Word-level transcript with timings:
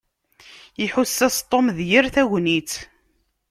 Iḥuss-as 0.83 1.37
Tom 1.49 1.67
d 1.77 1.79
yir 1.89 2.05
tagnit. 2.13 2.71